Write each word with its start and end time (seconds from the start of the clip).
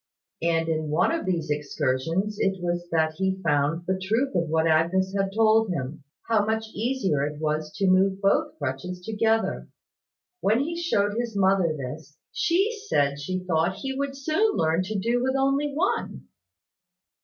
And 0.41 0.67
in 0.67 0.89
one 0.89 1.11
of 1.11 1.27
these 1.27 1.51
excursions 1.51 2.39
it 2.39 2.59
was 2.59 2.87
that 2.91 3.13
he 3.17 3.39
found 3.43 3.85
the 3.85 3.99
truth 4.01 4.33
of 4.33 4.49
what 4.49 4.65
Agnes 4.65 5.13
had 5.15 5.31
told 5.31 5.69
him 5.69 6.03
how 6.27 6.43
much 6.43 6.69
easier 6.73 7.21
it 7.23 7.39
was 7.39 7.71
to 7.75 7.85
move 7.85 8.19
both 8.19 8.57
crutches 8.57 8.99
together. 9.05 9.69
When 10.39 10.61
he 10.61 10.75
showed 10.75 11.13
his 11.19 11.37
mother 11.37 11.77
this, 11.77 12.17
she 12.33 12.75
said 12.87 13.19
she 13.19 13.43
thought 13.43 13.75
he 13.75 13.93
would 13.93 14.17
soon 14.17 14.55
learn 14.57 14.81
to 14.85 14.97
do 14.97 15.21
with 15.21 15.35
only 15.35 15.71
one. 15.71 16.23